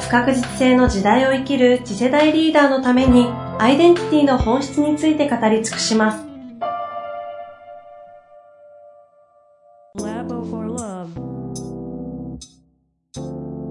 [0.00, 3.26] 不確実性の時代を生きる次世代リーダーのために
[3.58, 6.24] アイデンティティの本質について語り尽くします。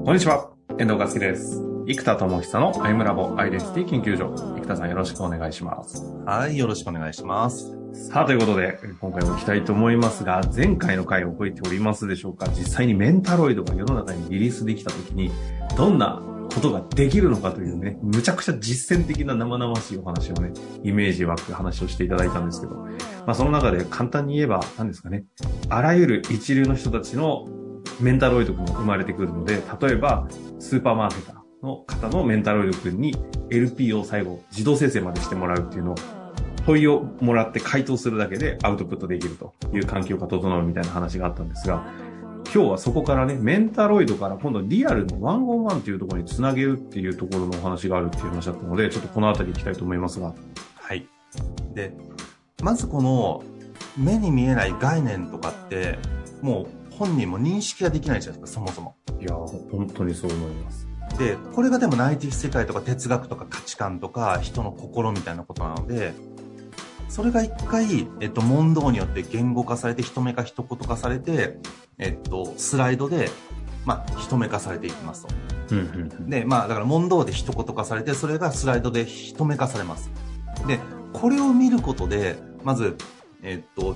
[0.05, 1.63] こんにちは、遠藤和樹です。
[1.85, 4.35] 生田智久のアイムラボアイデンティティ研究所。
[4.57, 6.03] 生田さんよろしくお願いします。
[6.25, 7.73] はい、よろしくお願いします。
[7.93, 12.47] さあ、ということで、今回も行きたいと思いますが、前回の回を覚えておりますでしょうか？
[12.49, 15.31] 実際にメンタロイドが世の中にリリースできた時に、
[15.75, 16.21] どんな
[16.53, 20.51] ことができるのかというね、むちゃくちゃ実践的な生々しいお話をね、
[20.83, 22.93] イメージ湧く話をしていただいたんですけど、ま
[23.27, 25.25] あその中で簡単に言えば、何ですかね、
[25.69, 27.45] あらゆる一流の人たちの
[27.99, 30.27] メンタロイド君が生まれてくるので、例えば、
[30.59, 33.15] スーパーマーケターの方のメンタロイド君に
[33.49, 35.95] LP を最後自動生成までしてもらうっていうのを
[36.65, 41.85] 問いをもらって回答するだけでアウトプットできるという環境が整うみたいな話があったんですが、
[42.53, 50.33] 今日はそこからね、メンタロイドから今度リアルのワンオンワンっていうところにつなげるっていうところのお話があるっていう話だったので、ちょっとこの辺り行きたいと思いますが。
[50.75, 51.07] はい。
[51.73, 51.93] で、
[52.63, 53.43] まずこの
[53.97, 55.99] 目に見えない概念とかって、
[56.41, 58.95] もう本人も認識ができないじゃないですか、そもそも。
[59.19, 60.87] いや、本当にそう思います。
[61.17, 66.13] で、これがでも内的世界とか哲学とか価値観とか人の心みたいなことなので、
[67.09, 71.57] それが一回、えっと、問答によって言語化されて、人目か一言化されて、
[71.97, 73.29] えっと、スライドで、
[73.85, 75.33] まあ、人目化されていきますと。
[75.71, 75.85] うんうん
[76.19, 80.11] うん、で、まあ、だから問答で一言化されて、それがスライドで人目化されます。
[80.67, 80.79] で、
[81.13, 82.97] これを見ることで、まず、
[83.41, 83.95] えっと、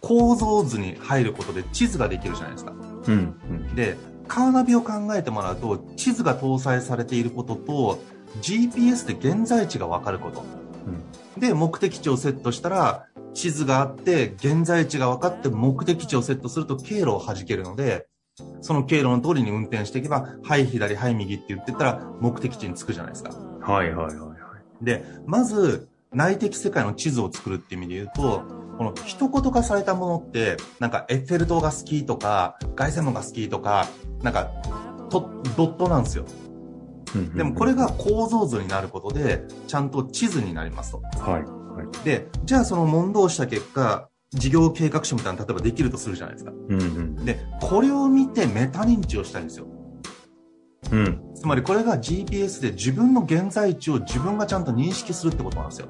[0.00, 2.72] 構造図に入ることで地図ができるじゃないですか。
[2.72, 3.96] うん、うん、で、
[4.28, 8.02] カーナビを考えてもらうと、地図が搭載されていることと、
[8.40, 10.63] GPS で現在地がわかること。
[11.34, 18.06] うん、で、目的地をセットしたら、地図があって、現在地が分かって目的地をセットすると経路を弾けるので、
[18.60, 23.30] その経路の通りに運転していけば、はい左、はい右って言ってたら目的地に着くじゃないですか。
[23.60, 24.34] はいはいはいは
[24.80, 24.84] い。
[24.84, 28.42] で、まず、内的世界の地図を作るっていう意味で言うと、
[28.78, 33.88] この一言化されたものって、なんかエッフェル塔が好きとか、凱旋門が好きとか、
[34.22, 34.50] なんか、
[35.10, 36.24] と、ドットなんですよ。
[37.34, 40.98] でもこれが構造図になることで、ちゃんと地図になりますと。
[40.98, 41.42] はい。
[41.42, 46.52] はい、で、じゃあその問答した結果、事業計画書みたいな例えばできるとするじゃないですか。
[46.52, 49.66] うんうん、で、これを見てメタ認知をしたいんですよ。
[50.90, 51.20] うん。
[51.34, 55.88] つまりこれが GPS で自分の現在地を自分がちゃんと認識するってことなんですよ。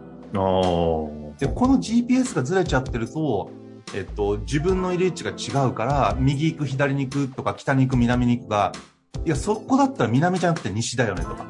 [1.39, 3.51] で、この GPS がずれちゃってると、
[3.95, 8.73] えっと、自分のいる位置が違うから、右行く、左に行くとか、北に行く、南に行くが、
[9.25, 11.47] いや、そこだったら南じゃなくて西だよねとか。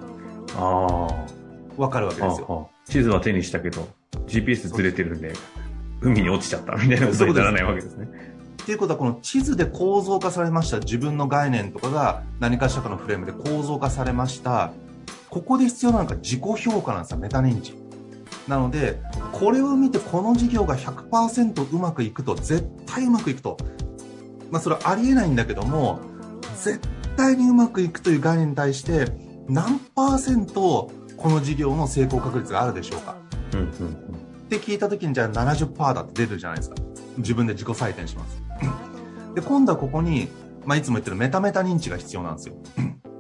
[0.57, 1.45] ああ。
[1.77, 2.71] わかるわけですよ。
[2.87, 3.89] 地図は手にしたけど、
[4.27, 5.33] GPS ずれてるんで、
[6.01, 8.09] 海に落ちちゃったみたいなことにならないわけですね。
[8.63, 14.73] っていうことは、この地図で構造化されました自分の概念とかが何かしらかのフレームで構造化されました。
[15.29, 17.75] ここで必要なのが自己評価なんですよ、メタ認知。
[18.47, 19.01] なので、
[19.33, 23.57] これを見てこの事業が100%うまくいくと、絶対うまくいくと。
[24.51, 26.01] まあ、それはありえないんだけども、
[26.63, 26.79] 絶
[27.17, 29.07] 対にうまくいくという概念に対して、
[29.49, 33.17] 何パーセントこの事業の成功確率があるでしょうか、
[33.53, 33.71] うんうんうん、っ
[34.49, 36.77] て聞いた時にじゃあ70%だって出るじゃないですか。
[37.19, 38.43] 自分で自己採点します。
[39.35, 40.29] で、今度はここに、
[40.65, 42.57] まあ、いつも言ってるメタメタ認知が必要なんですよ。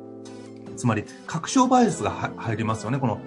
[0.76, 2.98] つまり、確証バイアスが入りますよね。
[2.98, 3.20] この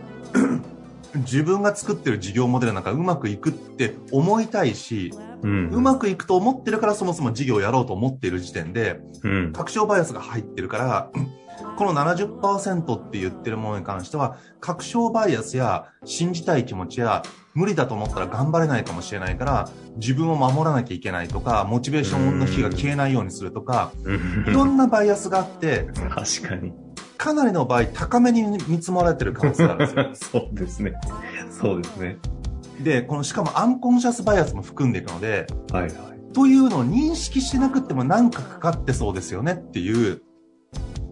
[1.16, 5.12] 自分が作ってる事業モデルなんかうまくいくって思いたいし、
[5.44, 11.12] うん、うまくいくと思ってるからそもそも事業をやろうと思っている時点で、うん、確証バイアスが入ってるから、
[11.78, 17.24] この70%って言ってるものに関しては、確証バイアスや信じたい気持ちや、
[17.54, 23.92] 無理だと思ったら頑張れないかもしれないから、自分を守らなきゃいけないとか、モチベーションの火が消えないようにするとか、
[24.48, 26.74] いろんなバイアスがあって、確かに。
[27.18, 30.40] かなりの場合、高めに見積もられてる可能性があるんですよ。
[30.42, 30.94] そうですね。
[31.50, 32.18] そうですね。
[32.80, 36.34] で、この、しかもアンコンシャスバイアスも含んでいくので、はいはい。
[36.34, 40.22] というのを認識してなくても何かかかってそうですよねっていう、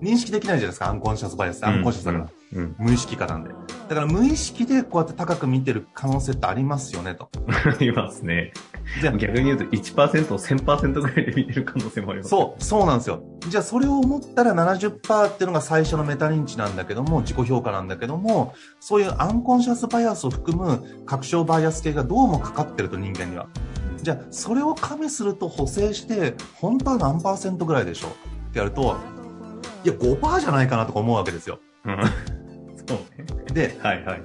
[0.02, 1.66] 認識できないじゃないですか、アンコンシャスバイアス。
[1.66, 2.30] アンコンシャスだから。
[2.54, 3.50] うん、無意識下なんで。
[3.50, 7.30] だから無意識でこうやって高く見てる可能性ってありますよねと。
[7.84, 8.54] いますね。
[9.02, 12.30] じゃあ逆に言うと1%を1000%ぐらいで見てる可能性もあります。
[12.30, 13.24] そう、そうなんですよ。
[13.48, 23.48] じゃあそれを思ったら70%っていうのが最初のメタ認知なんだけども、自己評価なんだけども、そういうアンコンシャスバイアスを含む確証バイアス系がどうもかかってると人間には。
[24.02, 28.08] じゃあそれを加味すると補正して、本当は何パーセントぐらいでしょ
[28.50, 28.98] ってやると、
[29.84, 31.60] いや5%じゃないかなとか思うわけですよ。
[31.86, 31.98] うん。
[32.88, 33.26] そうね。
[33.54, 34.22] で、はいはいはい。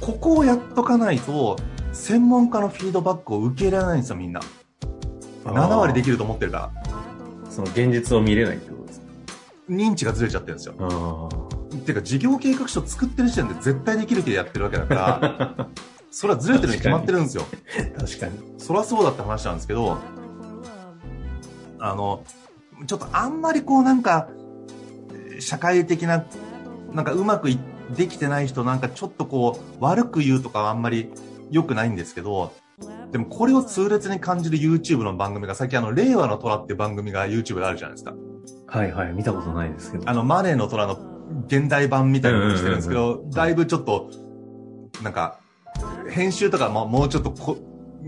[0.00, 1.56] ここをやっとかないと、
[1.92, 4.40] 専門家のフィードバックを受け入れられないんですよ、みんな。
[5.44, 7.50] 7割できると思ってるから。
[7.50, 9.06] その現実を見れないってことですか？
[9.68, 10.74] 認知がずれちゃってるんですよ。
[10.78, 11.28] あ
[11.74, 15.68] っていうか、事業計画書作ってる時点で絶対できる気でやってるわけだから、
[16.10, 17.44] それはずれてるに決まってるんですよ。
[17.96, 18.00] あ。
[18.00, 18.32] 確かに。
[18.58, 19.98] そりゃそうだって話なんですけど、
[21.78, 22.22] あの、
[22.86, 24.28] ちょっとあんまりこうなんか、
[25.40, 26.24] 社会的な、
[26.92, 27.58] なんかうまくい
[27.96, 31.10] できてない人なんかちょっとこう、悪く言うとかはあんまり
[31.50, 32.52] 良くないんですけど、
[33.12, 38.14] でもこれを痛烈に感じる YouTube の番組が、最近あの、令和の虎っていう番組が YouTube であるじゃないですか。
[38.66, 39.12] はいはい。
[39.12, 40.08] 見たことないですけど。
[40.08, 40.98] あの、マネーの虎の
[41.46, 44.10] 現代版みたいなことしてるんですけうんど、だいぶちょっと、
[45.02, 45.38] なんか、
[46.08, 47.56] 編集とかももうちょっとこ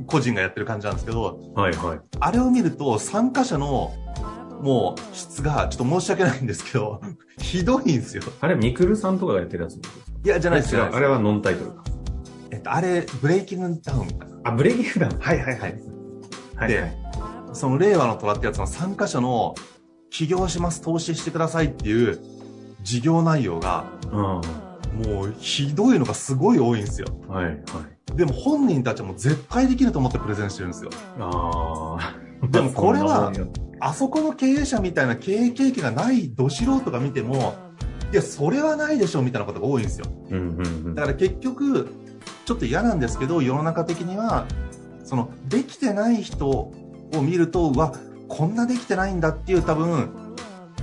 [0.07, 2.01] 個人がやってる感じなんですけど、はいはい。
[2.21, 3.93] あれを見ると参加者の
[4.63, 7.01] もう質がちょっと申し訳ないんですけど、
[7.39, 8.23] ひどいんですよ。
[8.41, 10.11] あれ、ミクルさんとかがやってるやつですか？
[10.25, 10.89] いや、じゃないですよ。
[10.93, 11.85] あれはノンタイトルか。
[12.63, 14.41] と、あれ、ブレイキングダウンかな。
[14.45, 15.19] あ、ブレイキングダウン。
[15.19, 15.81] はいはいはい。
[16.57, 16.99] はいではい。
[17.53, 19.55] その令和の虎ってやつの参加者の
[20.11, 22.19] 起業します、投資してくださいっていう
[22.83, 24.41] 事業内容が、うん。
[24.41, 24.43] は
[24.93, 27.07] もうひどいのがすごい多いんですよ。
[27.29, 27.63] いはい。
[28.15, 30.91] でも本人たちはもう絶対できると思ってプレゼンしてるんですよ。
[31.19, 31.97] あ
[32.43, 32.47] あ。
[32.49, 33.33] でもこれは
[33.81, 37.55] あそこの経営者みたいな経営経験がないど素人が見ても、
[38.13, 40.07] いや、それはないでしょみたいなことが多いんですよ。
[40.31, 40.95] うんうんうん。
[40.95, 41.89] だから結局、
[42.45, 44.47] ちょっと嫌なんですけど、世の中的には、
[45.05, 46.73] その、できてない人を
[47.23, 47.95] 見ると、うわ、
[48.29, 50.11] こんなできてないんだっていう多分、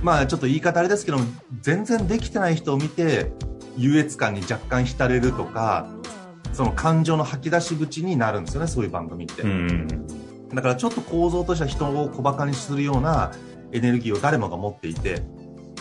[0.02, 1.24] まあちょっと言い方あれですけども、
[1.60, 3.32] 全然できてない人を見て、
[3.76, 5.86] 優越感に若干浸れるとか、
[6.52, 9.42] その感情の吐き出し口になるんですよね、そういう番組って。
[10.52, 13.30] だからちょっと構造としては人を小馬鹿にするような
[13.72, 15.22] エネルギーを誰もが持っていて、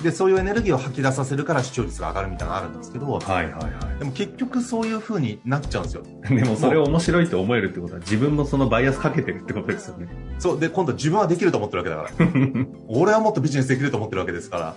[0.03, 6.03] で、そういうエネルギーを吐き出させるから視聴率が上がるみたいなのがあるんですけど、はいはいはでも結局そういう風になっちゃうんですよ。
[6.29, 6.35] い。
[6.35, 10.07] でもそれを面白いと思えるってことは自分もそのバイアスかけてるってことですよね。
[10.39, 12.65] そう、で、今度自分はできると思ってるわけだから。
[12.87, 14.75] 俺はもっとビジネスできると思ってるわけですから。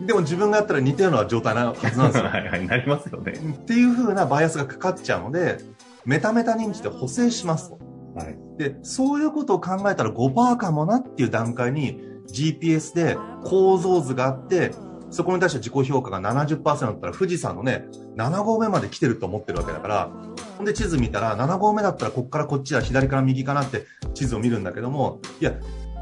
[0.00, 2.24] でも自分がやったら似たような状態なはずなんですよ。
[2.28, 2.66] はいはい。
[2.66, 3.32] なりますよね。
[3.32, 5.58] っていう風なバイアスがかかっちゃうので、
[6.04, 7.78] メタメタ認知で補正しますと。
[8.16, 8.36] はい。
[8.58, 14.72] で、そういうことを考えたら5%かもなっていう段階に GPS で構造図があって、
[15.10, 17.86] そこに対して自己評価が70%だったら富士山のね、
[18.16, 20.10] 7合目まで来てると思ってるわけだから、
[20.56, 25.54] ほんで地図見たら7合目だったらこっからこっちだ、左から右かなって地図を見るんだけども、いや、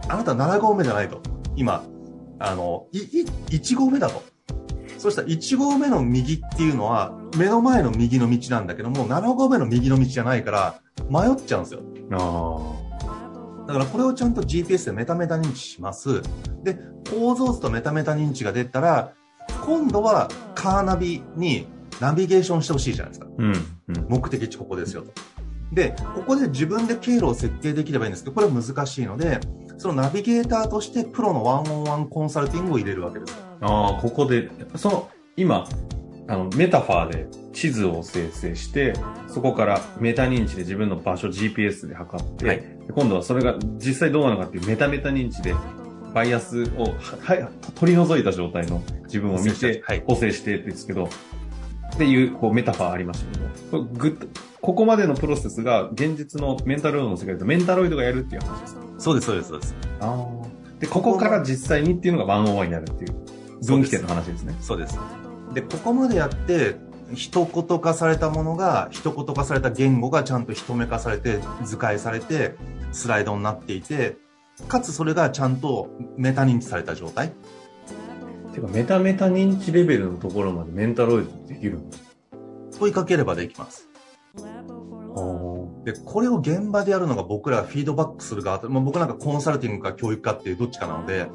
[0.09, 1.21] あなた7合目じゃないと。
[1.57, 1.85] 今、
[2.39, 4.23] あの、い、い、1合目だと。
[4.99, 10.81] そしたら1合目の右っていうのは目の前の右の道なんだけども、7合目の右の道じゃないから
[11.11, 11.81] 迷っちゃうんですよ。
[13.65, 16.23] あだからこれをちゃんと GPS でメタメタ認知します。
[16.63, 16.79] で、
[17.11, 19.13] 構造図とメタメタ認知が出たら、
[19.65, 21.67] 今度はカーナビに
[22.01, 23.27] ナビゲーションしてほしいじゃないですか。
[23.27, 23.35] あ。
[23.39, 23.53] うん。
[23.53, 24.07] うん。
[24.09, 25.13] 目的地ここですよと。
[25.73, 29.41] で、ここで自分で経路を設定できればいいんですけど、これは難しいので、
[29.79, 33.37] そのナビゲーターとしてプロのワンオンワンコンサルティングを入れるわけです。
[33.61, 35.67] ああ、ここで、その、今、
[36.29, 38.93] あの、メタファーで地図を生成して、
[39.29, 45.55] そこからメタ認知で自分の場所 GPS で測って、はいで今度はそれが実際どうなのかっていうメタメタ認知で、
[46.15, 51.09] バイアスをは、はい、取り除いた状態の自分を見て、はい補正してですけど、
[51.95, 53.39] っていう、こう、メタファーありましたけ
[53.73, 54.19] ど、ぐ
[54.61, 58.83] ここまでのプロセスが現実のメンタロイドの世界だとメンタロイドがやるっていう話ですか？
[58.99, 59.75] そうです、そうです、そうです。
[60.01, 60.79] ああ。
[60.79, 63.15] で、ここから実際にっていうのがワンオンワンになるっていう、
[63.67, 64.55] 分岐点の話ですね。
[64.61, 64.99] そうです。
[65.55, 66.77] で、ここまでやって、
[67.15, 72.55] 一言化されたものが、一言化された言語がちゃんと一目化されて、図解されて、
[72.93, 74.17] スライドになっていて、
[74.69, 77.33] かつそれがちゃんとメタ認知された状態？
[78.53, 81.81] てか、メタメタ認知レベルのところまでメンタロイドできる
[82.79, 83.89] 問いかければできます。
[85.85, 91.29] で、これを現場でやるのが僕らがフィードバックする側と、まあ、僕なんかコンサルティングか教育かっていうどっちかなので、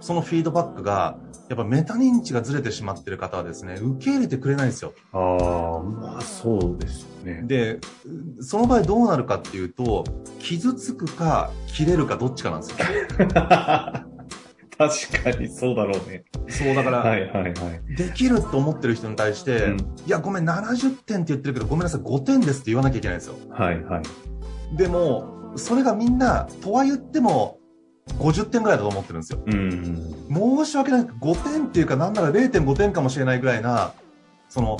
[0.00, 4.94] そのフィードバックが、やっぱメタ認知がずれてしまってる方はですね、受け入れてくれないんですよ。
[5.12, 7.42] ああ、まあそうですよね。
[7.44, 7.80] で、
[8.40, 10.04] その場合どうなるかっていうと、
[10.38, 12.76] 傷つくか、切れるかどっちかなんですよ。
[13.18, 14.06] 確 か
[14.80, 16.24] 確かにそうだろうね。
[16.48, 17.96] そう、だから、はいはいはい。
[17.96, 19.76] できると思ってる人に対して、うん
[20.06, 23.34] いや、ごめん、70点って言ってるけど、ごめんなさい、5点ですって言わなきゃいけないんですよ。
[23.50, 24.76] はいはい。
[24.76, 27.59] でも、それがみんな、とは言っても、
[28.18, 29.42] 50点ぐらいだと思ってるんですよ。
[29.46, 30.14] うん。
[30.64, 31.02] 申し訳ない。
[31.02, 33.92] 5点っていうか、なんなら0.5点かもしれないぐらいな、
[34.48, 34.76] その、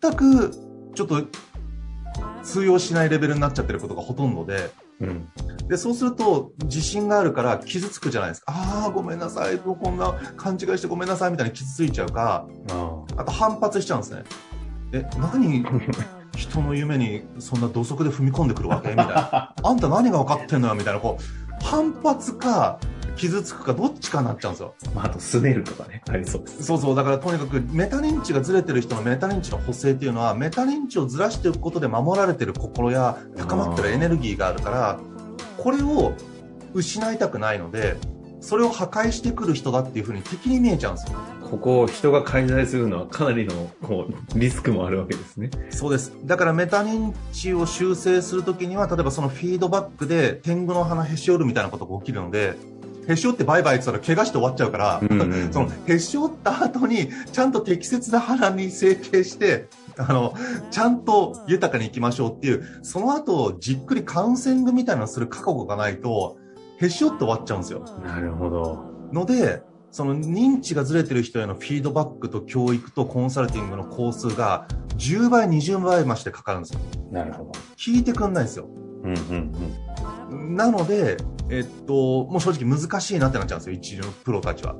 [0.00, 0.50] 全く、
[0.94, 1.22] ちょっと、
[2.42, 4.70] 通用しないレベルになっちゃってることがほとんどで、
[5.00, 5.28] うん。
[5.68, 8.52] で、そうすると、自信があるから傷つくじゃないですか。
[8.52, 9.58] ああ、ごめんなさい。
[9.58, 14.24] こんな勘違いしてごめんなさいみたいに傷ついちゃうか、ああと反発しちゃうんですね。
[14.92, 15.64] え、何、
[16.36, 18.90] 人の夢にそんな土足で踏み込んでくるわけ？
[18.90, 19.54] みたいな。
[19.62, 20.74] あんた何が分かってんのよ？
[20.74, 21.22] みたいな、こう、
[21.62, 22.78] 反発か、
[23.16, 24.74] 傷つくか、どっちかになっちゃうんですよ。
[24.88, 24.90] あ。
[24.94, 26.02] まあ、あと、すねるとかね。
[26.08, 26.64] ありそうです。
[26.64, 35.00] そうそう、だからとにかくメタ認知がずれてる人のメタ認知の補正っていうのは、メタ認知をずらしておくことで守られてる心や高まってるエネルギーがあるから、
[35.58, 36.14] これを
[36.74, 37.96] 失いたくないので、
[38.42, 41.18] それを破壊してくる人だっていうふうに敵に見えちゃうんですよ。
[41.48, 45.50] ここを人が介在するのはかなりの、こう、リスクもあるわけですね。
[45.70, 46.12] そうです。
[46.24, 52.56] だからメタ認知を修正するときには、例えばそのフィードバックで天狗の花へし折るみたいなことが起きるので、
[53.08, 59.68] へし折ってバイバイって言ったら怪我して終わっちゃうから、うんうんうんそのへし折った後にちゃんと適切な花に整形して、
[59.98, 60.34] あの、
[60.70, 66.38] ちゃんと豊かに生きましょうっていう、その後じっくりカウンセリングみたいなのをする覚悟がないと、
[66.82, 67.84] へし折って終わっちゃうんですよ。
[68.04, 68.84] なるほど。
[69.12, 76.80] ので、その認知がずれてる人へのフィードバックと教育とコンサルティングの工数が10倍、20倍増してかかるんですよ。
[77.10, 77.52] なるほど。
[77.76, 78.68] 聞いてくんないんですよ。
[79.04, 79.52] うんうん
[80.30, 80.56] うん。
[80.56, 81.18] なので、
[81.50, 84.76] えっと、もう正直難しいなってなっちゃうんですよ、一流のプロたちは。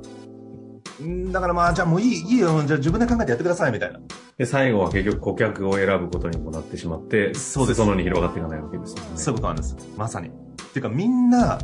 [1.01, 3.99] んだからまあ、じゃあもういい、いいよ、じゃあ自分で考えてやってください、みたいな。
[4.37, 9.09] で、最後は結局顧客を選ぶことにもなってしまって、そうです裾野に広がっていかないわけですよね。
[9.15, 9.75] そういうことなんです。
[9.97, 10.29] まさに。
[10.29, 10.31] っ
[10.73, 11.59] ていうか、みんな、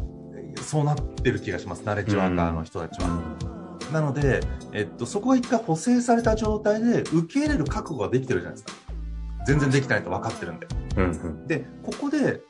[0.63, 3.09] そうなってる気がします、ナレッジワーカーの人たちは。
[3.91, 4.41] なので、
[4.73, 8.73] えっと、そこが一回補正された状態で受け入れる覚悟ができてるじゃないですか。
[9.47, 10.67] 全然できてないと分かってるんで。
[10.97, 11.47] うんうん。
[11.47, 12.41] で、ここで、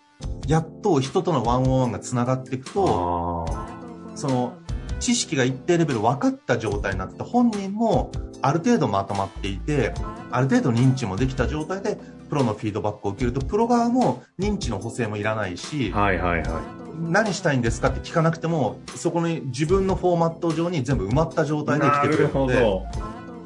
[0.48, 3.68] やっと人とのワンオンワンが繋がっていくと、あ
[4.16, 4.54] その
[5.00, 8.12] 知識が一定レベル分かった状態になって本人も
[8.42, 9.94] ある程度まとまっていて
[10.32, 11.98] ある程度認知もできた状態で
[12.30, 16.02] プロのフィードバックを受けるとプロ側も認知の補正もいらないしあ。
[16.02, 16.79] はいはいはい。
[17.00, 22.62] 何したいんですかって聞かなくてもそこに自分のフォーマット上に全部埋まった状態で来てくれるので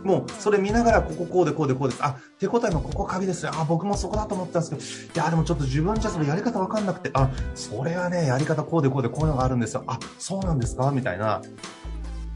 [0.04, 5.22] もうそれ見ながらこここうでこうでこうですあ手応えのここ鍵ですねあ僕もそこだと思ったんですけど。
[5.22, 7.10] いやでもちょっと自分じゃそれやり方分かんなくて。
[7.14, 9.84] あそれはねやり方こうでこうでこういうのがあるんですよ。
[9.88, 11.42] あそうなんですかみたいな。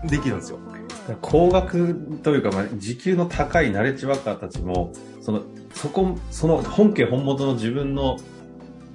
[0.05, 0.59] できるんですよ。
[1.07, 1.15] ど。
[1.21, 5.41] 高額というか、まあ、時給の高いナレッジワーカーたちも、その、
[5.74, 8.17] そこ、その本家本元の自分の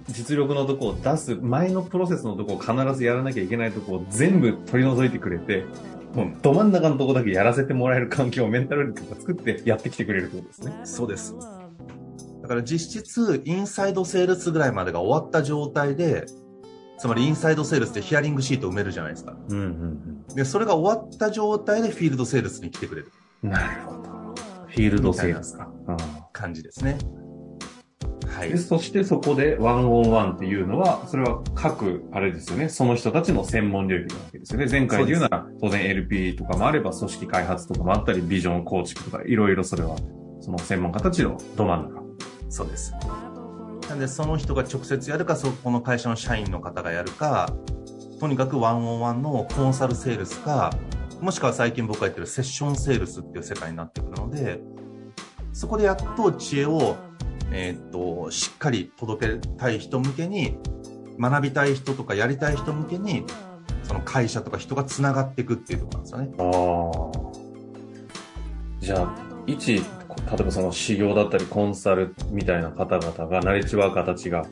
[0.08, 5.64] 実力のとこを出す前のプロセスのとこを必ずやらなきゃいけないとこを全部取り除いてくれて、
[6.14, 10.80] もうど真ん中のとこだけやらせてもらえる環境をメンタル力が作ってやってきてくれるってことですね。
[10.84, 11.34] そうです。
[12.42, 16.26] だから実質インサイドセールスぐらいまでが終わった状態で
[16.98, 19.36] つまりインサイドセールスってヒアリングシートを埋めるじゃないですか。
[19.48, 23.12] うんうんでそれが終わった状態でフィールドセールスに来てくれる。
[23.44, 23.50] うん。
[23.50, 24.02] なるほど。
[24.66, 25.68] フィールドセールスか。
[25.88, 25.96] うん。
[26.32, 26.96] 感じですね
[28.42, 34.66] はいで、そしてそこでワンオンワンっていうのは、それは各、あれですよね、その人たちの専門領域なわけですよね。
[34.68, 39.96] 前回で言うなら、当然 LP とかもあれば、組織開発とかもあったり、ビジョン構築とか、いろいろそれは、
[40.40, 42.02] その専門家たちのど真ん中。
[42.48, 42.92] そうです。
[43.88, 47.54] なんで、その人が直接やるか、そこの会社の社員の方がやるか、
[48.18, 50.70] とにかくワンオンワンのコンサルセールスか、
[51.20, 54.60] もしくは最近僕が言ってるセッションセールスっていう世界になってくるので、
[55.52, 56.96] そこでやっと知恵を、
[57.52, 60.56] えーっと、しっかり届けたい人向けに、
[61.18, 63.24] 学びたい人とかやりたい人向けに、
[63.82, 66.52] その会社とか人が繋がっていくっていうところなんですよね。
[67.18, 67.32] あ。
[68.80, 69.14] じゃあ、
[69.46, 74.46] 一、例えばその修行だったりコンサルみたいな方々が、ナレッジワーカーたちが、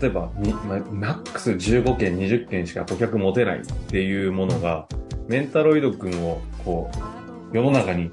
[0.00, 4.86] 例えばに、まマックス15件、20件しか顧客持てないっていうものが、
[5.28, 6.90] メンタロイド君を、こ
[7.52, 8.10] う、世の中に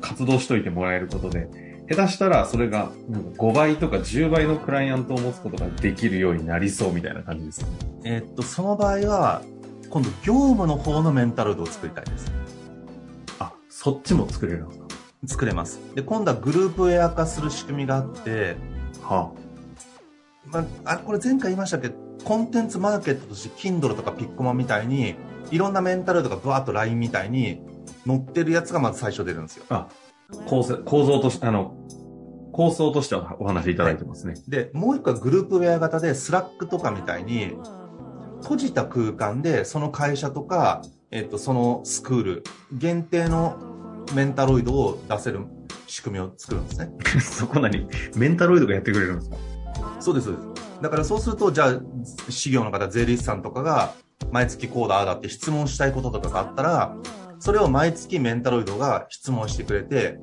[0.00, 7.74] 活動しといてもらえることで、下手したらそれがなんか5倍とか10倍のクライアントを持つことができるようになりそうみたいな感じですよね。
[8.04, 9.42] えーっと、その場合は、
[9.88, 12.32] 今度業務の方のメンタルドを作りたいです。
[13.38, 14.86] あ、そっちも作れるんですか
[15.26, 15.80] 作れます。
[15.94, 18.56] で、今度はグループウェア化する仕組みがあって、
[19.02, 19.32] は
[20.46, 25.14] まあ、あこれ前回言いましたけど、コンテンツマーケットとして Kindle とかピッコマみたいに、
[25.52, 27.60] いろんなメンタルとかブワーッと LINE みたいに
[28.06, 29.64] 載ってるやつがまず最初出るんですよ。
[29.68, 29.88] あ、
[30.46, 31.74] 構成、構造として、あの、
[32.52, 34.34] 構想としてはお話しいただいてますね。
[34.48, 37.56] で、もう一個はグループウェア型で、 Slackとかみたいに、
[38.42, 43.56] 閉じた空間でその会社とか、えっと、そのスクール、限定の
[44.14, 45.40] メンタロイドを出せる
[45.86, 46.90] 仕組みを作るんですね。
[47.20, 49.36] そこ何メンタロイドがやってくれるんですか？
[50.00, 50.82] そうです、そうです。
[50.82, 51.80] だからそうすると、じゃあ、
[52.28, 53.94] 事業の方、税理士さんとかが、
[54.30, 56.96] 毎月こうだ、ああだって質問したいこととかがあったら、
[57.46, 60.18] それを毎月メンタロイドが質問してくれて、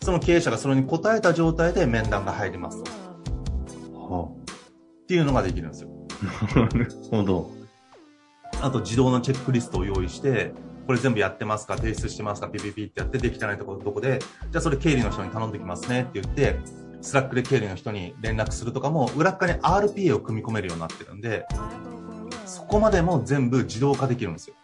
[0.00, 2.90] その経営者がそれに答えた状態で面談が入りますと。
[3.98, 4.28] は
[5.02, 5.90] っていうのができるんですよ。
[6.54, 7.50] あ、なるほど。
[8.62, 10.52] あと自動のチェックリストを用意して、
[10.86, 11.76] これ全部やってますか？
[11.76, 12.46] 提出してますか？
[12.46, 16.60] ピピピってやってできてないところどこで、じゃあそれ経理の人に頼んできますねって言って、
[17.00, 21.44] Slackで経理の人に連絡するとかも、裏っ側に RPA を組み込めるようになってるんで、
[22.46, 24.54] そこまでも全部自動化できるんですよ。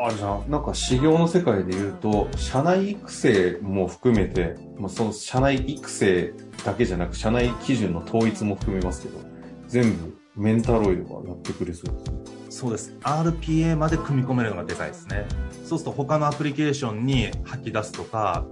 [0.00, 6.32] はあ、じゃあ、なんか士業の世界で言うと、社内育成も含めて、まあ、その社内育成
[6.64, 9.18] だけじゃなく、社内基準の統一も含めますけど、
[9.66, 12.18] 全部メンタロイドがやってくれそうですね。
[12.48, 12.96] そうです。
[13.02, 15.26] RPA まで組み込めるのがでかいですね。
[15.64, 18.46] そうすると他のアプリケーションに吐き出すとか、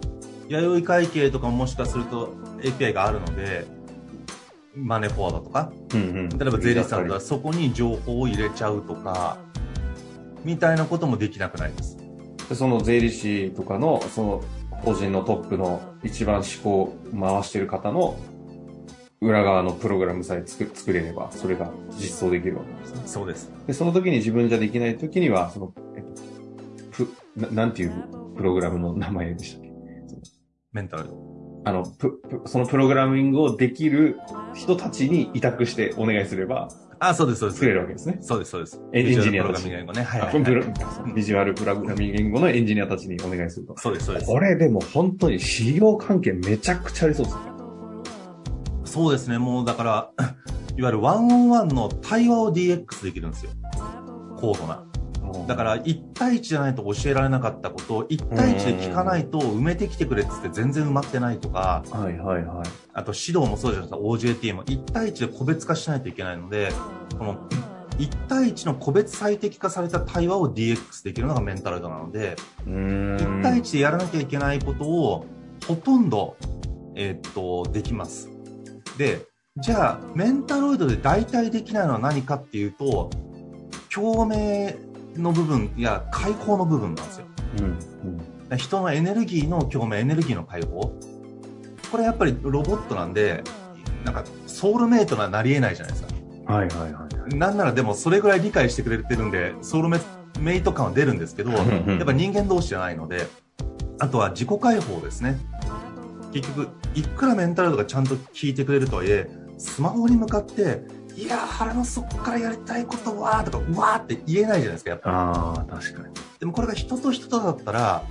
[0.48, 3.66] 弥生会計とかももしかすると API があるので、
[4.74, 6.28] マネーフォワードとか、うんうん。
[6.28, 9.38] 例えば税理士さんだったらそこに情報を入れちゃうとか、
[10.48, 11.98] みたいなこともできなくないです。
[12.48, 18.16] でその税理士とかの、その法人のトップの一番思考を回してる方の
[19.20, 23.02] 裏側のプログラムさえ作作れれば、それが実装できるわけですね。
[23.04, 23.52] そうです。
[23.66, 26.22] で、その時に自分じゃできない時には、その、えっと、
[26.92, 27.92] プ、ななんていう
[28.34, 29.70] プログラムの名前でしたっけ？
[30.72, 31.10] メンタル。
[31.64, 34.18] あの、プ、プそのプログラミングをできる
[34.54, 37.60] 人たちに委託してお願いすればあ、そうです、そうです。
[37.60, 38.18] 作れるわけですね。
[38.20, 38.80] そうです、そうです。
[38.92, 40.02] エンジニアプロたちグラミング言語ね。
[40.02, 40.30] はいは
[41.10, 41.12] い。
[41.14, 43.76] ビジュアルプログラミング言語のエンジニアたちにお願いすると。
[43.78, 44.26] そうです、そうです。
[44.26, 47.42] これでも本当に資料関係めちゃくちゃありそうですね。
[48.84, 49.38] そうですね。
[49.38, 50.10] もうだから、
[50.76, 53.50] いわゆるワンオンワンの対話を DX できるんですよ。
[54.36, 54.87] 高度な。
[55.48, 62.66] だから、1対1じゃないと教えられなかったことを、1対1で聞かないと埋めてきてくれっつって全然埋まってないとか、ら、はいはいはい。
[62.92, 66.68] あと指導もそうじゃないですか、OJT も1対1で個別化しないといけないので、
[67.18, 67.38] この
[67.96, 72.36] 1対1の個別最適化された対話を DX できるのがメンタロイドなので、
[72.66, 73.16] うーん。
[73.16, 75.24] 1対1でやらなきゃいけないことを
[75.66, 76.36] ほとんど、
[76.94, 78.28] えーっと、できます。
[78.98, 79.24] で、
[79.56, 83.08] じゃあ、メンタロイドで代替できないのは何かっていうと、
[83.92, 84.87] 共鳴
[85.20, 87.26] の部分や解放の部分なんですよ。
[87.58, 87.64] うん。
[88.50, 88.56] うん。
[88.56, 90.92] 人のエネルギーの共鳴、エネルギーの解放。
[91.90, 93.44] これやっぱりロボットなんで、
[94.04, 96.52] なんかソウルメイトななり得ないじゃないですか。
[96.52, 97.34] はいはいはい。
[97.34, 99.98] なんならでもそれぐらい理解してくれてるんで、ソウルメ
[100.40, 101.64] メイト感は出るんですけど、やっ
[102.04, 103.26] ぱ人間同士じゃないので、
[103.98, 105.38] あとは自己解放ですね。
[106.32, 109.28] 結局、いくらメンタルとかちゃんと聞いてくれるとはいえ、
[109.58, 110.82] スマホに向かって、
[111.18, 115.10] いやー、腹の底からやりたいことは、とか、うわーって言えないじゃないですか、やっぱ。
[115.10, 116.14] ああ、確かに。
[116.38, 118.04] でもこれが人と人とだったら、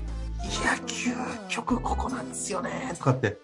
[0.44, 1.16] いや、究
[1.48, 3.38] 極ここなんですよね、とかって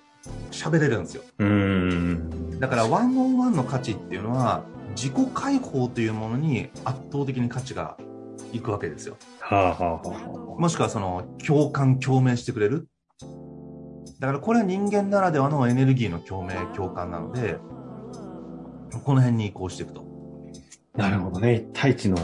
[0.52, 1.24] 喋れるんですよ。
[1.40, 2.60] うーん。
[2.60, 4.64] だから、ワンオンワンの価値っていうのは、
[4.98, 7.96] 自己解放というものに圧倒的に価値が
[8.52, 9.16] いくわけですよ。
[9.40, 12.90] はあはあはあはもしくはその、共感、共鳴してくれる。
[14.20, 17.60] だからこれは人間ならではのエネルギーの共鳴、共感なので、
[19.00, 20.06] この辺に移行していくと。
[20.96, 20.98] あ。
[20.98, 21.56] なるほどね。
[21.56, 22.18] 一対一の、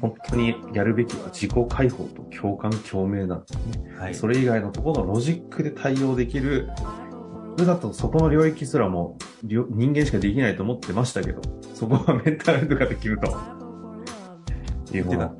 [0.00, 3.96] 本当にやるべきは自己解放と共感共鳴なんですね。
[3.98, 4.14] はい。
[4.14, 6.70] それ以外のところのロジックで対応できる、
[7.56, 11.40] それだとそこの領域すらも人間しかできないと思ってましたけど、
[11.74, 13.28] そこはメンタルとかできると。
[14.96, 15.36] いうものなん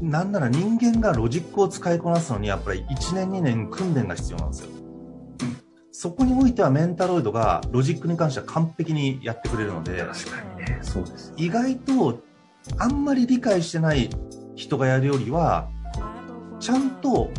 [0.00, 4.70] なんなら人間がロジックを使いこなすのに、やっぱり1年2年訓練が必要なんですよ。
[5.98, 11.32] そこにおいてはメンタロイドがロジックに関しては完璧にやってくれるので、確かにね、そうです。
[11.38, 12.20] 意外と
[12.76, 14.10] あんまり理解してない
[14.54, 15.70] 人がやるよりは、
[16.60, 17.30] ちゃんと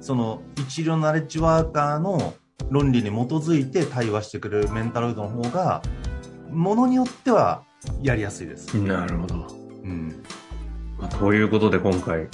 [0.00, 2.32] その一流のナレッジワーカーの
[2.70, 5.82] 論理に基づいて対話してくれるメンタロイドの方が、
[6.50, 7.64] ものによっては
[8.00, 8.72] やりやすいです。
[8.80, 9.46] なるほど。
[9.84, 10.22] うん。
[10.98, 12.28] まあということで今回、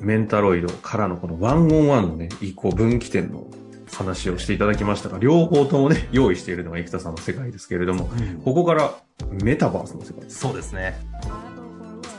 [0.00, 3.46] メンタロイドからのこのワンオンワンのね、移行分岐点の
[4.00, 8.08] 話をしていただきましたが、両方ともね、用意しているのが生田さんの世界ですけれども、
[8.44, 8.94] ここから
[9.42, 10.30] メタバースの世界。
[10.30, 10.98] そうですね。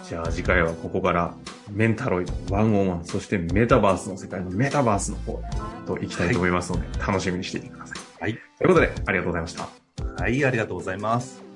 [0.08, 1.34] じゃあ次回はここから
[1.72, 7.98] メンタロイド、ワンオンワン、そしてメタバースの世界のメタバースの方へと行きたいと思いますので、楽しみにしていてください。
[8.22, 8.34] はい。
[8.34, 9.70] ということで、ありがとうございました。
[10.22, 11.42] はい、ありがとうございます。「